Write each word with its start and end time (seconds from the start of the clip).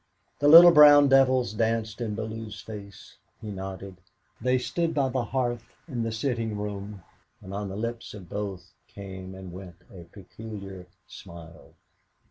The 0.39 0.47
little 0.47 0.71
brown 0.71 1.09
devils 1.09 1.53
danced 1.53 2.01
in 2.01 2.15
Bellew's 2.15 2.59
face. 2.59 3.17
He 3.39 3.51
nodded. 3.51 3.97
They 4.41 4.57
stood 4.57 4.95
by 4.95 5.09
the 5.09 5.25
hearth 5.25 5.75
in 5.87 6.01
the 6.01 6.11
sitting 6.11 6.57
room, 6.57 7.03
and 7.39 7.53
on 7.53 7.69
the 7.69 7.75
lips 7.77 8.15
of 8.15 8.27
both 8.27 8.73
came 8.87 9.35
and 9.35 9.53
went 9.53 9.77
a 9.93 10.05
peculiar 10.05 10.87
smile. 11.05 11.75